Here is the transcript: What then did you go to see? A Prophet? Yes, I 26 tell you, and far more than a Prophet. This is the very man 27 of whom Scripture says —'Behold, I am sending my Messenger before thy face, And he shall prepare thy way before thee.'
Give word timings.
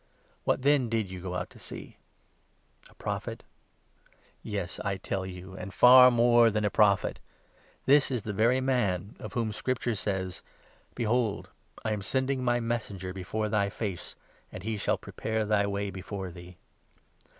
What 0.45 0.63
then 0.63 0.89
did 0.89 1.11
you 1.11 1.21
go 1.21 1.45
to 1.45 1.59
see? 1.59 1.97
A 2.89 2.95
Prophet? 2.95 3.43
Yes, 4.41 4.79
I 4.79 4.93
26 4.97 5.07
tell 5.07 5.25
you, 5.27 5.53
and 5.55 5.71
far 5.71 6.09
more 6.09 6.49
than 6.49 6.65
a 6.65 6.71
Prophet. 6.71 7.19
This 7.85 8.09
is 8.09 8.23
the 8.23 8.33
very 8.33 8.59
man 8.61 9.09
27 9.21 9.25
of 9.25 9.33
whom 9.33 9.51
Scripture 9.51 9.93
says 9.93 10.41
—'Behold, 10.95 11.51
I 11.85 11.91
am 11.91 12.01
sending 12.01 12.43
my 12.43 12.59
Messenger 12.59 13.13
before 13.13 13.47
thy 13.47 13.69
face, 13.69 14.15
And 14.51 14.63
he 14.63 14.75
shall 14.75 14.97
prepare 14.97 15.45
thy 15.45 15.67
way 15.67 15.91
before 15.91 16.31
thee.' 16.31 16.57